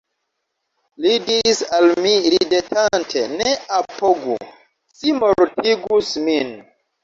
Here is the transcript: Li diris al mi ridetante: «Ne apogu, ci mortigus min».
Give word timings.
Li 1.05 1.11
diris 1.27 1.61
al 1.81 1.89
mi 2.07 2.15
ridetante: 2.37 3.27
«Ne 3.35 3.55
apogu, 3.83 4.41
ci 4.99 5.17
mortigus 5.23 6.15
min». 6.29 6.55